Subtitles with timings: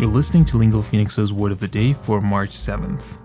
[0.00, 3.18] You're listening to Lingo Phoenix's Word of the Day for March 7th.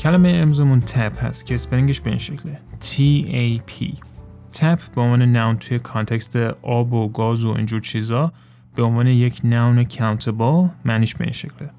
[0.00, 3.98] کلمه امروزمون تپ هست که اسپلینگش به این شکله T-A-P
[4.52, 8.32] تپ به عنوان ناون توی کانتکست آب و گاز و اینجور چیزا
[8.74, 11.70] به عنوان یک ناون countable معنیش به این شکله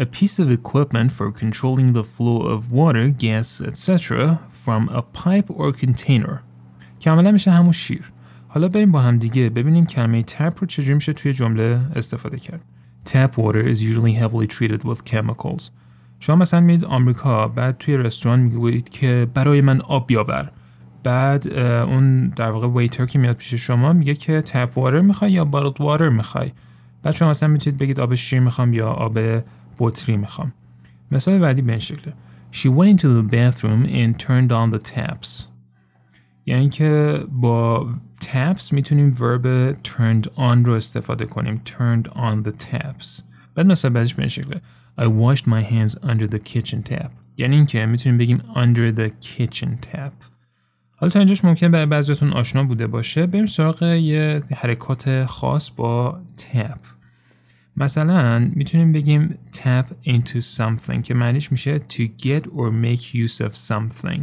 [0.00, 4.40] A piece of equipment for controlling the flow of water, gas, etc.
[4.64, 6.38] from a pipe or container.
[7.04, 8.12] کاملا میشه همون شیر.
[8.48, 12.60] حالا بریم با هم دیگه ببینیم کلمه تپ رو چجوری میشه توی جمله استفاده کرد.
[13.04, 15.70] Tap water is usually heavily treated with chemicals.
[16.20, 20.50] شما مثلا میید آمریکا بعد توی رستوران میگویید که برای من آب بیاور
[21.02, 25.44] بعد اون در واقع ویتر که میاد پیش شما میگه که تپ واتر میخوای یا
[25.44, 26.52] بارد واتر میخوای
[27.02, 29.18] بعد شما مثلا میتونید بگید آب شیر میخوام یا آب
[29.78, 30.52] بطری میخوام
[31.10, 32.12] مثال بعدی به این شکله
[32.52, 35.48] She went into the bathroom and turned on the taps
[36.49, 37.89] یعنی که با
[38.21, 41.61] taps می‌تونیم verb turned on رو استفاده کنیم.
[41.65, 43.21] Turned on the taps.
[43.55, 44.61] بعد مثال بعدیش به شکله.
[44.99, 47.09] I washed my hands under the kitchen tap.
[47.37, 50.13] یعنی اینکه می‌تونیم بگیم under the kitchen tap.
[50.95, 53.25] حالا تا اینجاش ممکن برای بعضیتون آشنا بوده باشه.
[53.25, 56.87] بریم سراغ یه حرکات خاص با tap.
[57.77, 63.55] مثلا می‌تونیم بگیم tap into something که معنیش میشه to get or make use of
[63.55, 64.21] something.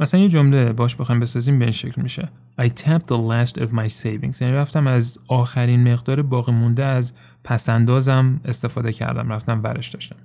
[0.00, 2.28] مثلا یه جمله باش بخوایم بسازیم به این شکل میشه.
[2.60, 4.42] I tapped the last of my savings.
[4.42, 7.12] یعنی رفتم از آخرین مقدار باقی مونده از
[7.44, 10.16] پسندازم استفاده کردم رفتم ورش داشتم.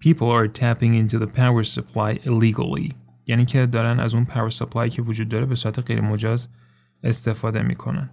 [0.00, 2.94] People are tapping into the power supply illegally.
[3.26, 6.48] یعنی که دارن از اون power supply که وجود داره به صورت غیر مجاز
[7.04, 8.10] استفاده می‌کنن.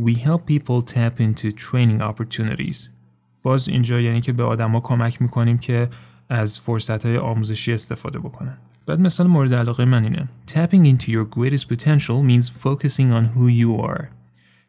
[0.00, 2.88] We help people tap into training opportunities.
[3.42, 5.88] باز اینجا یعنی که به آدما کمک می‌کنیم که
[6.28, 8.58] از فرصت های آموزشی استفاده بکنن.
[8.86, 13.48] بعد مثال مورد علاقه من اینه Tapping into your greatest potential means focusing on who
[13.48, 14.04] you are.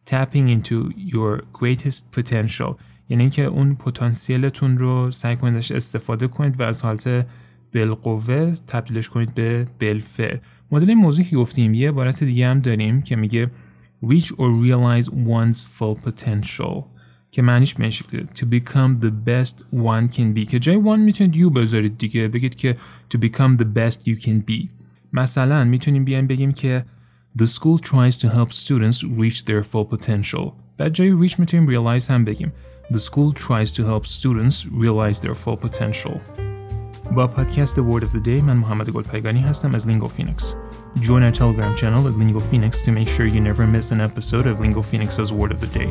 [0.05, 2.75] Tapping into your greatest potential.
[3.09, 7.27] یعنی که اون پتانسیلتون رو سعی کنید استفاده کنید و از حالت
[7.73, 10.37] بالقوه تبدیلش کنید به بالفعل.
[10.71, 13.51] مدل این موضوع که گفتیم یه عبارت دیگه هم داریم که میگه
[14.05, 16.92] reach or realize one's full potential.
[17.32, 21.34] که معنیش به شکلی to become the best one can be که جای one میتونید
[21.34, 22.76] you بذارید دیگه بگید که
[23.14, 24.68] to become the best you can be
[25.12, 26.84] مثلا میتونیم بیایم بگیم که
[27.42, 32.10] the school tries to help students reach their full potential بعد جای reach میتونیم realize
[32.10, 32.52] هم بگیم
[32.92, 36.20] the school tries to help students realize their full potential
[37.14, 40.42] با پادکست Word of the Day من محمد گلپایگانی هستم از Lingo Phoenix.
[41.00, 44.46] Join our Telegram channel at Lingo Phoenix to make sure you never miss an episode
[44.46, 45.90] of Lingo Phoenix's Word of the Day.